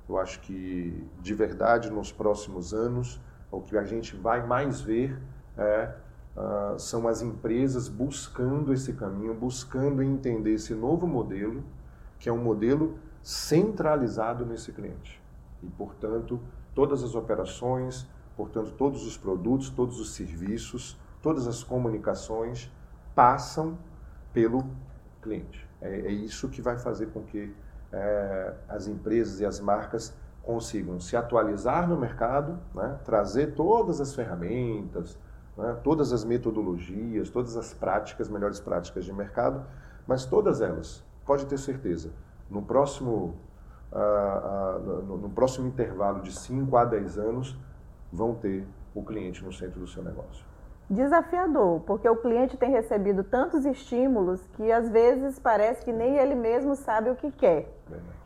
Eu 0.07 0.17
acho 0.17 0.39
que, 0.41 1.07
de 1.21 1.33
verdade, 1.33 1.89
nos 1.89 2.11
próximos 2.11 2.73
anos, 2.73 3.19
o 3.51 3.61
que 3.61 3.77
a 3.77 3.83
gente 3.83 4.15
vai 4.15 4.45
mais 4.45 4.79
ver 4.81 5.17
é, 5.57 5.93
uh, 6.35 6.77
são 6.77 7.07
as 7.07 7.21
empresas 7.21 7.87
buscando 7.87 8.73
esse 8.73 8.93
caminho, 8.93 9.33
buscando 9.33 10.03
entender 10.03 10.53
esse 10.53 10.73
novo 10.73 11.07
modelo, 11.07 11.63
que 12.19 12.27
é 12.27 12.31
um 12.31 12.37
modelo 12.37 12.97
centralizado 13.23 14.45
nesse 14.45 14.71
cliente. 14.71 15.21
E, 15.61 15.67
portanto, 15.67 16.39
todas 16.73 17.03
as 17.03 17.15
operações, 17.15 18.07
portanto, 18.35 18.71
todos 18.77 19.05
os 19.05 19.17
produtos, 19.17 19.69
todos 19.69 19.99
os 19.99 20.13
serviços, 20.13 20.99
todas 21.21 21.47
as 21.47 21.63
comunicações 21.63 22.71
passam 23.13 23.77
pelo 24.33 24.65
cliente. 25.21 25.67
É, 25.81 26.07
é 26.07 26.11
isso 26.11 26.49
que 26.49 26.61
vai 26.61 26.77
fazer 26.77 27.07
com 27.07 27.21
que 27.23 27.53
é, 27.91 28.53
as 28.69 28.87
empresas 28.87 29.39
e 29.39 29.45
as 29.45 29.59
marcas 29.59 30.15
consigam 30.41 30.99
se 30.99 31.15
atualizar 31.15 31.87
no 31.87 31.97
mercado, 31.97 32.59
né, 32.73 32.99
trazer 33.05 33.53
todas 33.53 34.01
as 34.01 34.15
ferramentas, 34.15 35.19
né, 35.55 35.77
todas 35.83 36.11
as 36.11 36.23
metodologias, 36.23 37.29
todas 37.29 37.55
as 37.55 37.73
práticas, 37.73 38.27
melhores 38.29 38.59
práticas 38.59 39.05
de 39.05 39.13
mercado, 39.13 39.65
mas 40.07 40.25
todas 40.25 40.61
elas, 40.61 41.03
pode 41.25 41.45
ter 41.45 41.59
certeza, 41.59 42.11
no 42.51 42.61
próximo, 42.61 43.35
ah, 43.91 43.97
ah, 44.43 44.79
no, 44.79 45.17
no 45.17 45.29
próximo 45.31 45.67
intervalo 45.67 46.21
de 46.21 46.31
5 46.31 46.77
a 46.77 46.85
10 46.85 47.17
anos, 47.17 47.57
vão 48.13 48.35
ter 48.35 48.67
o 48.93 49.01
cliente 49.01 49.43
no 49.43 49.51
centro 49.51 49.79
do 49.79 49.87
seu 49.87 50.03
negócio 50.03 50.51
desafiador, 50.91 51.79
porque 51.81 52.07
o 52.07 52.17
cliente 52.17 52.57
tem 52.57 52.69
recebido 52.69 53.23
tantos 53.23 53.65
estímulos 53.65 54.45
que 54.53 54.69
às 54.71 54.89
vezes 54.89 55.39
parece 55.39 55.85
que 55.85 55.93
nem 55.93 56.17
ele 56.17 56.35
mesmo 56.35 56.75
sabe 56.75 57.09
o 57.09 57.15
que 57.15 57.31
quer. 57.31 57.73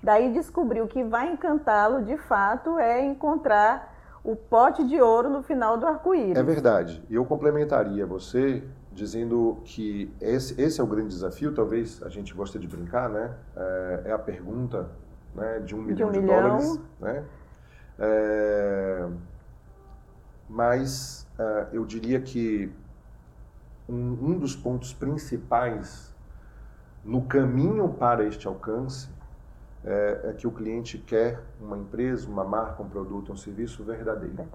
Daí 0.02 0.34
descobrir 0.34 0.82
o 0.82 0.88
que 0.88 1.04
vai 1.04 1.32
encantá-lo 1.32 2.04
de 2.04 2.18
fato 2.18 2.80
é 2.80 3.06
encontrar 3.06 3.94
o 4.24 4.36
pote 4.36 4.84
de 4.84 5.00
ouro 5.00 5.30
no 5.30 5.44
final 5.44 5.78
do 5.78 5.86
arco-íris. 5.86 6.36
É 6.36 6.42
verdade. 6.42 7.04
E 7.08 7.14
eu 7.14 7.24
complementaria 7.24 8.06
você 8.08 8.64
dizendo 8.96 9.60
que 9.66 10.12
esse, 10.22 10.60
esse, 10.60 10.80
é 10.80 10.84
o 10.84 10.88
grande 10.88 11.10
desafio, 11.10 11.54
talvez 11.54 12.02
a 12.02 12.10
gente 12.10 12.34
gosta 12.34 12.58
de 12.58 12.68
brincar, 12.68 13.10
né? 13.10 13.36
É, 13.56 14.02
é 14.06 14.12
a 14.14 14.18
pergunta 14.18 14.90
né, 15.36 15.60
de 15.60 15.76
um 15.76 15.82
milhão 15.82 16.12
de, 16.12 16.20
um 16.20 16.22
de 16.22 16.28
milhão. 16.28 16.58
dólares. 16.58 16.80
Né? 17.00 17.26
É, 18.00 19.08
mas 20.50 21.28
uh, 21.38 21.68
eu 21.74 21.86
diria 21.86 22.22
que 22.22 22.72
um, 23.88 24.32
um 24.32 24.40
dos 24.40 24.56
pontos 24.56 24.94
principais 24.94 26.14
no 27.04 27.22
caminho 27.24 27.90
para 27.90 28.26
este 28.26 28.48
alcance 28.48 29.10
é, 29.84 30.22
é, 30.24 30.34
que 30.34 30.48
o 30.48 30.52
cliente 30.52 30.98
quer 30.98 31.40
uma 31.62 31.78
empresa, 31.78 32.28
uma 32.28 32.44
marca, 32.44 32.82
um 32.82 32.90
produto, 32.90 33.32
um 33.32 33.38
serviço 33.38 33.84
verdadeiro. 33.84 34.48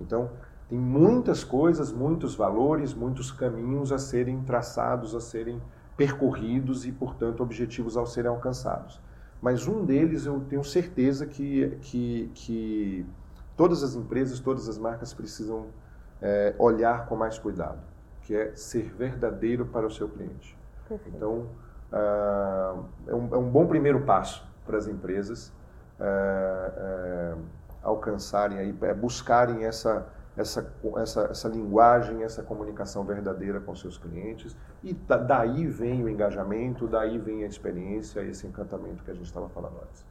Então, 0.00 0.30
tem 0.68 0.78
muitas 0.78 1.42
coisas, 1.42 1.92
muitos 1.92 2.34
valores, 2.34 2.92
muitos 2.92 3.30
caminhos 3.30 3.90
a 3.90 3.98
serem 3.98 4.42
traçados, 4.42 5.14
a 5.14 5.20
serem 5.20 5.60
percorridos 5.96 6.86
e, 6.86 6.92
portanto, 6.92 7.42
objetivos 7.42 7.96
a 7.96 8.04
serem 8.04 8.30
alcançados. 8.30 9.00
Mas 9.40 9.66
um 9.66 9.84
deles 9.84 10.26
eu 10.26 10.40
tenho 10.40 10.62
certeza 10.62 11.26
que, 11.26 11.78
que, 11.80 12.30
que 12.34 13.06
todas 13.56 13.82
as 13.82 13.94
empresas, 13.94 14.40
todas 14.40 14.68
as 14.68 14.78
marcas 14.78 15.14
precisam 15.14 15.66
é, 16.20 16.54
olhar 16.58 17.06
com 17.06 17.16
mais 17.16 17.38
cuidado, 17.38 17.80
que 18.22 18.34
é 18.34 18.54
ser 18.54 18.92
verdadeiro 18.94 19.66
para 19.66 19.86
o 19.86 19.90
seu 19.90 20.08
cliente. 20.08 20.56
Perfeito. 20.88 21.16
Então, 21.16 21.46
uh, 21.92 22.84
é, 23.06 23.14
um, 23.14 23.28
é, 23.34 23.38
um, 23.38 23.50
bom 23.50 23.66
primeiro 23.66 24.00
passo 24.02 24.46
para 24.66 24.76
as 24.76 24.86
empresas 24.86 25.52
uh, 26.00 27.36
uh, 27.36 27.42
alcançarem, 27.82 28.58
aí, 28.58 28.74
é, 28.82 28.94
buscarem 28.94 29.64
essa, 29.64 30.06
essa, 30.38 30.72
essa, 30.96 31.22
essa 31.30 31.48
linguagem, 31.48 32.22
essa 32.22 32.42
comunicação 32.42 33.04
verdadeira 33.04 33.60
com 33.60 33.74
seus 33.74 33.98
clientes. 33.98 34.56
E 34.82 34.94
daí 34.94 35.66
vem 35.66 36.04
o 36.04 36.08
engajamento, 36.08 36.86
daí 36.86 37.18
vem 37.18 37.42
a 37.44 37.46
experiência, 37.46 38.20
esse 38.20 38.46
encantamento 38.46 39.02
que 39.02 39.10
a 39.10 39.14
gente 39.14 39.26
estava 39.26 39.48
falando 39.48 39.76
antes. 39.82 40.06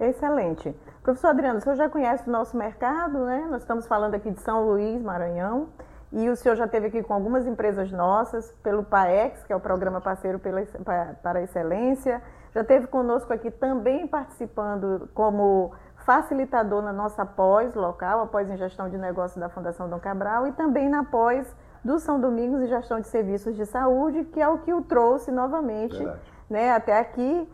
Excelente. 0.00 0.74
Professor 1.02 1.28
Adriano, 1.28 1.58
o 1.58 1.60
senhor 1.62 1.76
já 1.76 1.88
conhece 1.88 2.28
o 2.28 2.32
nosso 2.32 2.56
mercado, 2.56 3.24
né? 3.24 3.46
Nós 3.50 3.62
estamos 3.62 3.86
falando 3.86 4.14
aqui 4.14 4.30
de 4.30 4.40
São 4.40 4.66
Luís, 4.66 5.02
Maranhão, 5.02 5.68
e 6.12 6.28
o 6.28 6.36
senhor 6.36 6.54
já 6.54 6.64
esteve 6.64 6.86
aqui 6.86 7.02
com 7.02 7.14
algumas 7.14 7.46
empresas 7.46 7.90
nossas, 7.92 8.52
pelo 8.62 8.82
PAEX, 8.84 9.44
que 9.44 9.52
é 9.52 9.56
o 9.56 9.60
Programa 9.60 10.00
Parceiro 10.00 10.38
para 10.38 11.38
a 11.38 11.42
Excelência, 11.42 12.22
já 12.56 12.62
esteve 12.62 12.86
conosco 12.86 13.30
aqui 13.34 13.50
também 13.50 14.06
participando 14.06 15.10
como 15.12 15.74
facilitador 16.06 16.80
na 16.82 16.92
nossa 16.92 17.26
pós 17.26 17.74
local, 17.74 18.20
a 18.20 18.26
pós 18.26 18.48
em 18.48 18.56
gestão 18.56 18.88
de 18.88 18.96
negócios 18.96 19.38
da 19.38 19.48
Fundação 19.48 19.90
Dom 19.90 19.98
Cabral, 19.98 20.46
e 20.46 20.52
também 20.52 20.88
na 20.88 21.02
pós 21.02 21.54
do 21.84 21.98
São 21.98 22.20
Domingos 22.20 22.62
e 22.62 22.68
gestão 22.68 23.00
de 23.00 23.08
serviços 23.08 23.56
de 23.56 23.66
saúde, 23.66 24.24
que 24.24 24.40
é 24.40 24.48
o 24.48 24.58
que 24.58 24.72
o 24.72 24.82
trouxe 24.82 25.32
novamente 25.32 26.00
né, 26.48 26.72
até 26.72 26.98
aqui. 26.98 27.48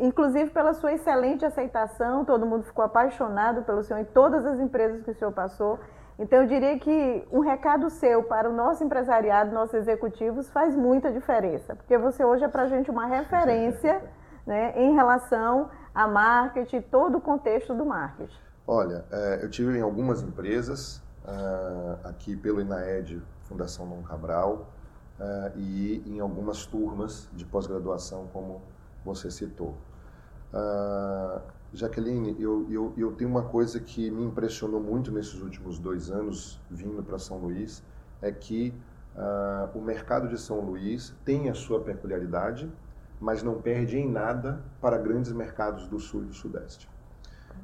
Inclusive 0.00 0.50
pela 0.50 0.74
sua 0.74 0.92
excelente 0.92 1.46
aceitação, 1.46 2.24
todo 2.24 2.44
mundo 2.44 2.64
ficou 2.64 2.84
apaixonado 2.84 3.62
pelo 3.62 3.82
senhor 3.82 4.00
em 4.00 4.04
todas 4.04 4.44
as 4.44 4.58
empresas 4.58 5.02
que 5.02 5.12
o 5.12 5.14
senhor 5.14 5.32
passou. 5.32 5.78
Então, 6.18 6.40
eu 6.40 6.46
diria 6.46 6.78
que 6.78 7.26
um 7.32 7.40
recado 7.40 7.88
seu 7.88 8.22
para 8.22 8.50
o 8.50 8.52
nosso 8.52 8.84
empresariado, 8.84 9.54
nossos 9.54 9.74
executivos, 9.74 10.50
faz 10.50 10.76
muita 10.76 11.10
diferença, 11.10 11.74
porque 11.74 11.96
você 11.96 12.22
hoje 12.22 12.44
é 12.44 12.48
para 12.48 12.64
a 12.64 12.66
gente 12.66 12.90
uma 12.90 13.06
referência 13.06 14.02
né, 14.46 14.74
em 14.76 14.94
relação 14.94 15.70
a 15.94 16.06
marketing, 16.08 16.80
todo 16.82 17.18
o 17.18 17.20
contexto 17.20 17.74
do 17.74 17.84
marketing. 17.84 18.36
Olha, 18.66 19.04
é, 19.10 19.40
eu 19.42 19.50
tive 19.50 19.76
em 19.76 19.80
algumas 19.80 20.22
empresas, 20.22 21.02
aqui 22.04 22.36
pelo 22.36 22.60
INAED, 22.60 23.22
Fundação 23.42 23.88
Dom 23.88 24.02
Cabral, 24.02 24.68
e 25.56 26.02
em 26.06 26.20
algumas 26.20 26.66
turmas 26.66 27.28
de 27.32 27.44
pós-graduação 27.44 28.28
como 28.32 28.62
você 29.04 29.30
citou. 29.30 29.76
Jaqueline, 31.72 32.36
eu, 32.38 32.66
eu, 32.70 32.92
eu 32.98 33.12
tenho 33.12 33.30
uma 33.30 33.44
coisa 33.44 33.80
que 33.80 34.10
me 34.10 34.24
impressionou 34.24 34.80
muito 34.80 35.10
nesses 35.10 35.40
últimos 35.40 35.78
dois 35.78 36.10
anos 36.10 36.60
vindo 36.70 37.02
para 37.02 37.18
São 37.18 37.38
Luís, 37.38 37.82
é 38.20 38.30
que 38.30 38.74
uh, 39.16 39.78
o 39.78 39.80
mercado 39.80 40.28
de 40.28 40.38
São 40.38 40.60
Luís 40.60 41.14
tem 41.24 41.48
a 41.48 41.54
sua 41.54 41.80
peculiaridade, 41.80 42.70
mas 43.22 43.40
não 43.40 43.62
perde 43.62 43.96
em 43.96 44.10
nada 44.10 44.60
para 44.80 44.98
grandes 44.98 45.32
mercados 45.32 45.86
do 45.86 46.00
Sul 46.00 46.24
e 46.24 46.26
do 46.26 46.34
Sudeste. 46.34 46.90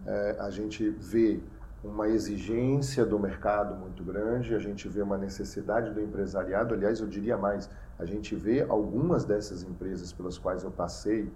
Uh, 0.06 0.40
a 0.40 0.50
gente 0.50 0.88
vê 0.88 1.40
uma 1.82 2.08
exigência 2.08 3.04
do 3.04 3.18
mercado 3.18 3.74
muito 3.74 4.04
grande, 4.04 4.54
a 4.54 4.58
gente 4.60 4.88
vê 4.88 5.02
uma 5.02 5.18
necessidade 5.18 5.92
do 5.92 6.00
empresariado, 6.00 6.74
aliás, 6.74 7.00
eu 7.00 7.08
diria 7.08 7.36
mais, 7.36 7.68
a 7.98 8.04
gente 8.04 8.36
vê 8.36 8.62
algumas 8.62 9.24
dessas 9.24 9.64
empresas 9.64 10.12
pelas 10.12 10.38
quais 10.38 10.62
eu 10.62 10.70
passei 10.70 11.30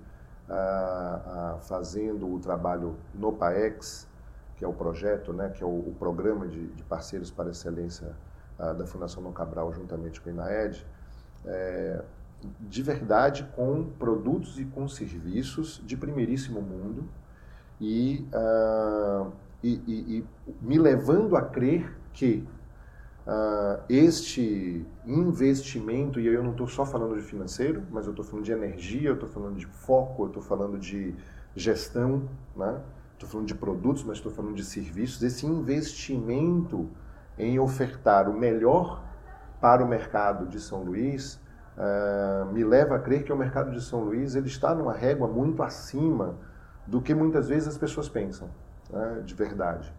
ah, 0.48 1.20
ah, 1.26 1.58
fazendo 1.60 2.32
o 2.32 2.38
trabalho 2.38 2.96
no 3.12 3.32
PAEX, 3.32 4.08
que 4.56 4.64
é 4.64 4.68
o 4.68 4.72
projeto, 4.72 5.32
né, 5.32 5.48
que 5.48 5.62
é 5.64 5.66
o, 5.66 5.70
o 5.70 5.96
programa 5.98 6.46
de, 6.46 6.68
de, 6.68 6.84
parceiros 6.84 7.30
para 7.30 7.50
excelência 7.50 8.14
ah, 8.58 8.72
da 8.72 8.86
Fundação 8.86 9.22
Dom 9.22 9.32
Cabral, 9.32 9.72
juntamente 9.72 10.20
com 10.20 10.28
a 10.28 10.32
INAED, 10.32 10.86
é, 11.44 12.02
de 12.60 12.82
verdade 12.82 13.48
com 13.54 13.84
produtos 13.98 14.58
e 14.58 14.64
com 14.64 14.88
serviços 14.88 15.82
de 15.84 15.96
primeiríssimo 15.96 16.60
mundo 16.60 17.08
e 17.80 18.26
uh, 18.32 19.32
e, 19.62 19.80
e, 19.86 20.18
e 20.18 20.26
me 20.60 20.78
levando 20.78 21.36
a 21.36 21.42
crer 21.42 21.96
que 22.12 22.46
uh, 23.26 23.82
este 23.88 24.84
investimento, 25.06 26.18
e 26.18 26.26
eu 26.26 26.42
não 26.42 26.50
estou 26.50 26.66
só 26.66 26.84
falando 26.84 27.16
de 27.16 27.22
financeiro, 27.22 27.82
mas 27.90 28.06
eu 28.06 28.10
estou 28.10 28.24
falando 28.24 28.44
de 28.44 28.52
energia, 28.52 29.08
eu 29.08 29.14
estou 29.14 29.28
falando 29.28 29.56
de 29.56 29.66
foco, 29.66 30.24
eu 30.24 30.26
estou 30.28 30.42
falando 30.42 30.78
de 30.78 31.14
gestão, 31.54 32.28
né? 32.56 32.80
estou 33.14 33.28
falando 33.28 33.46
de 33.46 33.54
produtos, 33.54 34.02
mas 34.02 34.16
estou 34.16 34.32
falando 34.32 34.56
de 34.56 34.64
serviços, 34.64 35.22
esse 35.22 35.46
investimento 35.46 36.88
em 37.38 37.58
ofertar 37.58 38.28
o 38.28 38.32
melhor 38.32 39.02
para 39.60 39.84
o 39.84 39.88
mercado 39.88 40.46
de 40.48 40.60
São 40.60 40.82
Luís 40.82 41.40
uh, 41.76 42.52
me 42.52 42.64
leva 42.64 42.96
a 42.96 42.98
crer 42.98 43.24
que 43.24 43.32
o 43.32 43.36
mercado 43.36 43.70
de 43.70 43.80
São 43.80 44.04
Luís 44.04 44.34
ele 44.34 44.46
está 44.46 44.74
numa 44.74 44.92
régua 44.92 45.28
muito 45.28 45.62
acima 45.62 46.36
do 46.86 47.00
que 47.00 47.14
muitas 47.14 47.48
vezes 47.48 47.68
as 47.68 47.78
pessoas 47.78 48.08
pensam 48.08 48.48
né, 48.90 49.22
de 49.24 49.34
verdade. 49.34 49.92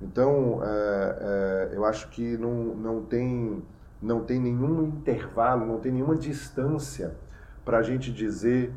Então, 0.00 0.60
é, 0.64 1.70
é, 1.72 1.76
eu 1.76 1.84
acho 1.84 2.08
que 2.08 2.36
não, 2.36 2.52
não, 2.74 3.02
tem, 3.02 3.62
não 4.00 4.24
tem 4.24 4.40
nenhum 4.40 4.82
intervalo, 4.84 5.64
não 5.64 5.78
tem 5.78 5.92
nenhuma 5.92 6.16
distância 6.16 7.14
para 7.64 7.78
a 7.78 7.82
gente 7.82 8.12
dizer 8.12 8.72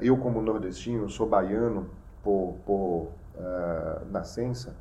eu, 0.00 0.16
como 0.16 0.40
nordestino, 0.40 1.08
sou 1.08 1.28
baiano 1.28 1.88
por, 2.22 2.56
por 2.64 3.12
uh, 3.34 4.06
nascença 4.10 4.76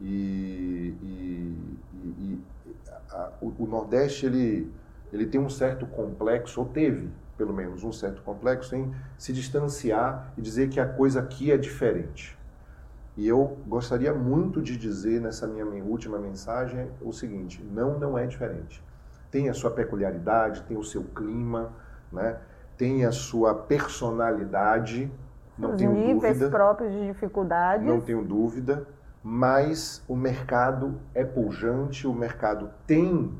e, 0.00 0.94
e, 1.02 1.56
e 2.18 2.38
a, 3.10 3.30
o, 3.40 3.52
o, 3.58 3.66
Nordeste 3.66 4.26
ele, 4.26 4.72
ele 5.12 5.26
tem 5.26 5.40
um 5.40 5.48
certo 5.48 5.86
complexo, 5.86 6.60
ou 6.60 6.66
teve 6.66 7.10
pelo 7.40 7.54
menos 7.54 7.82
um 7.82 7.90
certo 7.90 8.20
complexo, 8.20 8.76
em 8.76 8.94
se 9.16 9.32
distanciar 9.32 10.30
e 10.36 10.42
dizer 10.42 10.68
que 10.68 10.78
a 10.78 10.86
coisa 10.86 11.20
aqui 11.20 11.50
é 11.50 11.56
diferente. 11.56 12.38
E 13.16 13.26
eu 13.26 13.56
gostaria 13.66 14.12
muito 14.12 14.60
de 14.60 14.76
dizer 14.76 15.22
nessa 15.22 15.46
minha 15.46 15.64
última 15.82 16.18
mensagem 16.18 16.90
o 17.00 17.12
seguinte: 17.12 17.64
não, 17.72 17.98
não 17.98 18.18
é 18.18 18.26
diferente. 18.26 18.84
Tem 19.30 19.48
a 19.48 19.54
sua 19.54 19.70
peculiaridade, 19.70 20.62
tem 20.64 20.76
o 20.76 20.84
seu 20.84 21.02
clima, 21.02 21.72
né? 22.12 22.36
tem 22.76 23.06
a 23.06 23.12
sua 23.12 23.54
personalidade, 23.54 25.10
não 25.56 25.70
Os 25.70 25.76
tenho 25.76 25.92
níveis 25.92 26.38
dúvida. 26.38 26.50
próprios 26.50 26.92
de 26.92 27.06
dificuldades. 27.06 27.86
Não 27.86 28.00
tenho 28.00 28.22
dúvida, 28.22 28.86
mas 29.22 30.02
o 30.08 30.16
mercado 30.16 31.00
é 31.14 31.24
pujante, 31.24 32.06
o 32.06 32.12
mercado 32.12 32.70
tem 32.86 33.32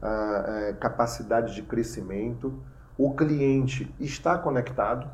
a, 0.00 0.08
a 0.08 0.60
eh, 0.60 0.72
capacidade 0.74 1.54
de 1.54 1.62
crescimento, 1.62 2.54
o 2.98 3.14
cliente 3.14 3.94
está 3.98 4.38
conectado, 4.38 5.10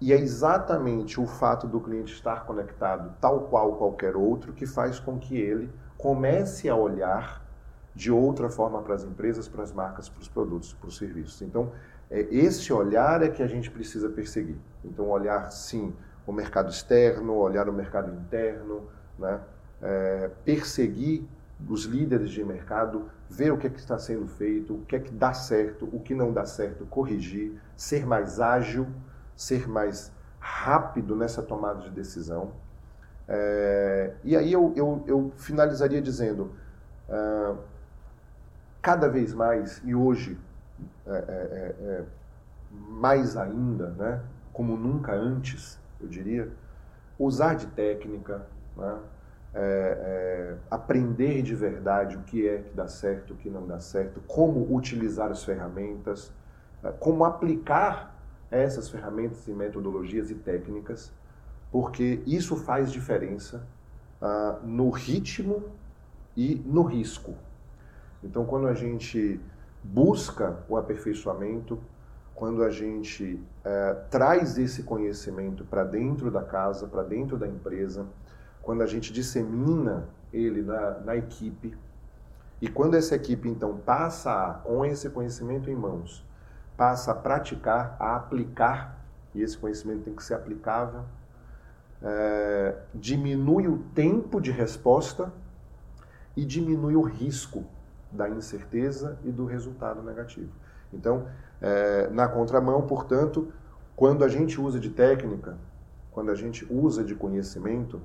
e 0.00 0.12
é 0.12 0.16
exatamente 0.16 1.20
o 1.20 1.26
fato 1.26 1.66
do 1.66 1.80
cliente 1.80 2.12
estar 2.12 2.44
conectado, 2.44 3.14
tal 3.20 3.42
qual 3.42 3.76
qualquer 3.76 4.16
outro, 4.16 4.52
que 4.52 4.66
faz 4.66 4.98
com 4.98 5.18
que 5.18 5.36
ele 5.36 5.70
comece 5.96 6.68
a 6.68 6.76
olhar 6.76 7.42
de 7.94 8.10
outra 8.10 8.50
forma 8.50 8.82
para 8.82 8.94
as 8.94 9.04
empresas, 9.04 9.48
para 9.48 9.62
as 9.62 9.72
marcas, 9.72 10.08
para 10.08 10.20
os 10.20 10.28
produtos, 10.28 10.72
para 10.74 10.88
os 10.88 10.96
serviços. 10.96 11.40
Então, 11.42 11.72
é, 12.10 12.20
esse 12.30 12.72
olhar 12.72 13.22
é 13.22 13.28
que 13.28 13.42
a 13.42 13.46
gente 13.46 13.70
precisa 13.70 14.08
perseguir. 14.10 14.56
Então, 14.84 15.08
olhar, 15.08 15.50
sim, 15.50 15.94
o 16.26 16.32
mercado 16.32 16.70
externo, 16.70 17.34
olhar 17.34 17.68
o 17.68 17.72
mercado 17.72 18.12
interno, 18.12 18.88
né? 19.18 19.40
É, 19.80 20.30
perseguir 20.44 21.24
os 21.68 21.84
líderes 21.84 22.30
de 22.30 22.42
mercado, 22.44 23.10
ver 23.36 23.52
o 23.52 23.58
que, 23.58 23.66
é 23.66 23.70
que 23.70 23.78
está 23.78 23.98
sendo 23.98 24.26
feito, 24.28 24.74
o 24.74 24.84
que 24.86 24.96
é 24.96 25.00
que 25.00 25.12
dá 25.12 25.32
certo, 25.32 25.88
o 25.92 26.00
que 26.00 26.14
não 26.14 26.32
dá 26.32 26.46
certo, 26.46 26.86
corrigir, 26.86 27.60
ser 27.76 28.06
mais 28.06 28.40
ágil, 28.40 28.86
ser 29.36 29.68
mais 29.68 30.12
rápido 30.38 31.16
nessa 31.16 31.42
tomada 31.42 31.80
de 31.80 31.90
decisão. 31.90 32.52
É, 33.26 34.12
e 34.22 34.36
aí 34.36 34.52
eu, 34.52 34.72
eu, 34.76 35.02
eu, 35.06 35.32
finalizaria 35.36 36.00
dizendo, 36.00 36.52
uh, 37.08 37.58
cada 38.80 39.08
vez 39.08 39.32
mais, 39.34 39.80
e 39.84 39.94
hoje 39.94 40.38
é, 41.06 41.10
é, 41.10 41.16
é, 41.16 41.74
é, 41.86 42.04
mais 42.70 43.36
ainda, 43.36 43.90
né, 43.90 44.20
como 44.52 44.76
nunca 44.76 45.12
antes, 45.12 45.78
eu 46.00 46.06
diria, 46.06 46.52
usar 47.18 47.54
de 47.54 47.66
técnica, 47.68 48.46
né, 48.76 48.98
é, 49.54 49.60
é, 49.60 50.56
aprender 50.70 51.42
de 51.42 51.54
verdade 51.54 52.16
o 52.16 52.22
que 52.22 52.48
é 52.48 52.58
que 52.58 52.74
dá 52.74 52.88
certo, 52.88 53.34
o 53.34 53.36
que 53.36 53.48
não 53.48 53.66
dá 53.66 53.78
certo, 53.78 54.20
como 54.26 54.74
utilizar 54.74 55.30
as 55.30 55.44
ferramentas, 55.44 56.32
como 56.98 57.24
aplicar 57.24 58.14
essas 58.50 58.88
ferramentas 58.88 59.46
e 59.48 59.52
metodologias 59.52 60.30
e 60.30 60.34
técnicas, 60.34 61.12
porque 61.70 62.22
isso 62.26 62.56
faz 62.56 62.92
diferença 62.92 63.66
uh, 64.20 64.64
no 64.66 64.90
ritmo 64.90 65.64
e 66.36 66.62
no 66.64 66.82
risco. 66.82 67.34
Então, 68.22 68.44
quando 68.44 68.68
a 68.68 68.74
gente 68.74 69.40
busca 69.82 70.58
o 70.68 70.76
aperfeiçoamento, 70.76 71.78
quando 72.34 72.62
a 72.62 72.70
gente 72.70 73.40
uh, 73.64 74.08
traz 74.10 74.58
esse 74.58 74.82
conhecimento 74.82 75.64
para 75.64 75.84
dentro 75.84 76.30
da 76.30 76.42
casa, 76.42 76.86
para 76.86 77.02
dentro 77.02 77.36
da 77.36 77.46
empresa, 77.46 78.06
quando 78.64 78.82
a 78.82 78.86
gente 78.86 79.12
dissemina 79.12 80.08
ele 80.32 80.62
na, 80.62 80.98
na 81.00 81.16
equipe, 81.16 81.76
e 82.60 82.68
quando 82.68 82.94
essa 82.94 83.14
equipe 83.14 83.48
então 83.48 83.76
passa 83.76 84.32
a, 84.32 84.54
com 84.54 84.84
esse 84.84 85.10
conhecimento 85.10 85.70
em 85.70 85.76
mãos, 85.76 86.26
passa 86.76 87.12
a 87.12 87.14
praticar, 87.14 87.96
a 88.00 88.16
aplicar, 88.16 88.98
e 89.34 89.42
esse 89.42 89.56
conhecimento 89.56 90.04
tem 90.04 90.14
que 90.14 90.24
ser 90.24 90.34
aplicável, 90.34 91.02
é, 92.02 92.76
diminui 92.94 93.68
o 93.68 93.78
tempo 93.94 94.40
de 94.40 94.50
resposta 94.50 95.32
e 96.36 96.44
diminui 96.44 96.96
o 96.96 97.02
risco 97.02 97.64
da 98.10 98.28
incerteza 98.28 99.18
e 99.24 99.30
do 99.30 99.44
resultado 99.44 100.02
negativo. 100.02 100.50
Então, 100.92 101.26
é, 101.60 102.08
na 102.10 102.28
contramão, 102.28 102.82
portanto, 102.82 103.52
quando 103.96 104.24
a 104.24 104.28
gente 104.28 104.60
usa 104.60 104.78
de 104.78 104.90
técnica, 104.90 105.56
quando 106.10 106.30
a 106.30 106.34
gente 106.34 106.66
usa 106.70 107.02
de 107.04 107.14
conhecimento, 107.14 108.00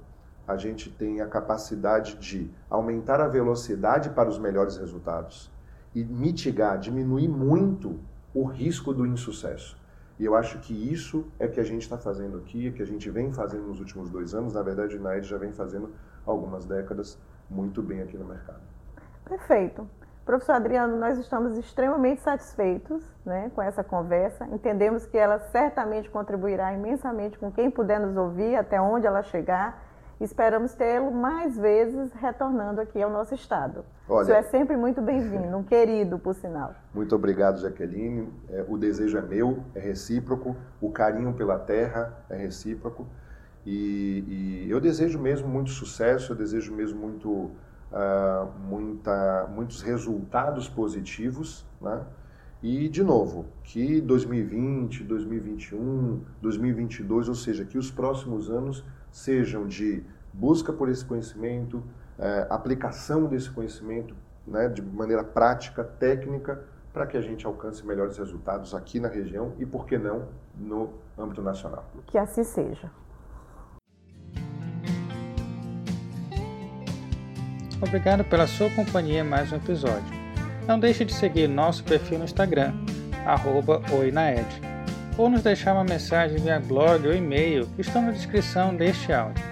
a 0.50 0.58
gente 0.58 0.90
tem 0.90 1.22
a 1.22 1.28
capacidade 1.28 2.16
de 2.16 2.50
aumentar 2.68 3.22
a 3.22 3.28
velocidade 3.28 4.10
para 4.10 4.28
os 4.28 4.40
melhores 4.40 4.78
resultados 4.78 5.52
e 5.94 6.04
mitigar, 6.04 6.80
diminuir 6.80 7.28
muito 7.28 8.00
o 8.34 8.46
risco 8.46 8.92
do 8.92 9.06
insucesso. 9.06 9.78
E 10.18 10.26
eu 10.26 10.36
acho 10.36 10.58
que 10.58 10.74
isso 10.74 11.28
é 11.38 11.48
que 11.48 11.60
a 11.60 11.64
gente 11.64 11.84
está 11.84 12.00
fazendo 12.00 12.40
aqui, 12.40 12.68
é 12.68 12.72
que 12.72 12.82
a 12.82 12.86
gente 12.86 13.08
vem 13.12 13.32
fazendo 13.32 13.68
nos 13.68 13.80
últimos 13.80 14.10
dois 14.10 14.34
anos. 14.34 14.56
Na 14.56 14.64
verdade, 14.64 14.98
o 14.98 15.00
Naed 15.00 15.28
já 15.28 15.38
vem 15.38 15.52
fazendo 15.52 15.92
algumas 16.26 16.66
décadas 16.66 17.16
muito 17.48 17.84
bem 17.84 18.02
aqui 18.02 18.18
no 18.18 18.26
mercado. 18.26 18.62
Perfeito. 19.26 19.88
Professor 20.26 20.54
Adriano, 20.54 20.98
nós 20.98 21.20
estamos 21.20 21.60
extremamente 21.60 22.22
satisfeitos 22.22 23.04
né, 23.24 23.52
com 23.54 23.62
essa 23.62 23.84
conversa. 23.84 24.48
Entendemos 24.48 25.06
que 25.06 25.18
ela 25.18 25.38
certamente 25.38 26.10
contribuirá 26.10 26.74
imensamente 26.74 27.38
com 27.38 27.52
quem 27.52 27.70
puder 27.70 28.00
nos 28.00 28.18
ouvir, 28.18 28.56
até 28.56 28.82
onde 28.82 29.06
ela 29.06 29.22
chegar 29.22 29.89
Esperamos 30.20 30.74
tê-lo 30.74 31.12
mais 31.12 31.58
vezes 31.58 32.12
retornando 32.12 32.82
aqui 32.82 33.02
ao 33.02 33.10
nosso 33.10 33.34
estado. 33.34 33.86
Olha, 34.08 34.24
Isso 34.24 34.32
é 34.34 34.44
sempre 34.44 34.76
muito 34.76 35.02
bem-vindo, 35.02 35.56
um 35.56 35.64
querido, 35.64 36.20
por 36.20 36.36
sinal. 36.36 36.76
Muito 36.94 37.16
obrigado, 37.16 37.62
Jaqueline. 37.62 38.28
É, 38.50 38.66
o 38.68 38.78
desejo 38.78 39.18
é 39.18 39.22
meu, 39.22 39.64
é 39.74 39.80
recíproco. 39.80 40.58
O 40.82 40.92
carinho 40.92 41.34
pela 41.34 41.58
terra 41.58 42.18
é 42.30 42.36
recíproco. 42.36 43.08
E, 43.66 44.66
e 44.66 44.70
eu 44.70 44.82
desejo 44.82 45.18
mesmo 45.20 45.48
muito 45.48 45.70
sucesso, 45.70 46.34
eu 46.34 46.36
desejo 46.36 46.74
mesmo 46.74 47.00
muito, 47.00 47.30
uh, 47.30 48.52
muita, 48.68 49.48
muitos 49.54 49.82
resultados 49.82 50.68
positivos, 50.68 51.66
né? 51.80 52.02
E, 52.62 52.90
de 52.90 53.04
novo, 53.04 53.46
que 53.64 54.02
2020, 54.02 55.06
2021, 55.06 56.22
2022, 56.42 57.30
ou 57.30 57.36
seja, 57.36 57.64
que 57.64 57.78
os 57.78 57.90
próximos 57.90 58.50
anos 58.50 58.84
sejam 59.12 59.68
de 59.68 60.04
busca 60.34 60.72
por 60.72 60.90
esse 60.90 61.04
conhecimento, 61.04 61.84
é, 62.18 62.48
aplicação 62.50 63.26
desse 63.26 63.50
conhecimento 63.50 64.16
né, 64.46 64.68
de 64.68 64.82
maneira 64.82 65.24
prática, 65.24 65.84
técnica, 65.84 66.64
para 66.92 67.06
que 67.06 67.16
a 67.16 67.22
gente 67.22 67.46
alcance 67.46 67.86
melhores 67.86 68.18
resultados 68.18 68.74
aqui 68.74 69.00
na 69.00 69.08
região 69.08 69.54
e, 69.60 69.66
por 69.66 69.86
que 69.86 69.98
não, 69.98 70.28
no 70.58 70.94
âmbito 71.18 71.42
nacional. 71.42 71.86
Que 72.08 72.18
assim 72.18 72.44
seja. 72.44 72.92
Obrigado 77.82 78.26
pela 78.26 78.46
sua 78.48 78.70
companhia 78.72 79.22
em 79.22 79.24
mais 79.24 79.52
um 79.54 79.56
episódio. 79.56 80.20
Não 80.68 80.80
deixe 80.80 81.06
de 81.06 81.14
seguir 81.14 81.48
nosso 81.48 81.84
perfil 81.84 82.20
no 82.20 82.26
Instagram, 82.26 82.74
arroba 83.26 83.82
oinaed 83.94 84.69
ou 85.20 85.30
nos 85.30 85.44
deixar 85.44 85.74
uma 85.74 85.84
mensagem 85.84 86.38
via 86.38 86.62
blog 86.62 87.06
ou 87.06 87.14
e-mail 87.14 87.68
que 87.76 87.82
estão 87.82 88.02
na 88.02 88.12
descrição 88.12 88.74
deste 88.74 89.12
áudio. 89.12 89.44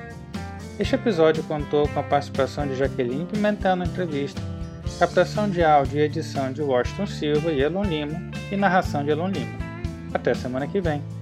Este 0.80 0.96
episódio 0.96 1.44
contou 1.44 1.86
com 1.90 2.00
a 2.00 2.04
participação 2.04 2.66
de 2.66 2.78
Jaqueline 2.78 3.26
Pimentel 3.26 3.76
na 3.76 3.84
entrevista, 3.84 4.42
captação 4.98 5.50
de 5.50 5.62
áudio 5.62 6.00
e 6.00 6.04
edição 6.04 6.54
de 6.54 6.62
Washington 6.62 7.06
Silva 7.06 7.52
e 7.52 7.62
Elon 7.62 7.84
Lima 7.84 8.32
e 8.50 8.56
narração 8.56 9.04
de 9.04 9.12
Elon 9.12 9.28
Lima. 9.28 9.58
Até 10.14 10.34
semana 10.34 10.68
que 10.68 10.80
vem. 10.80 11.17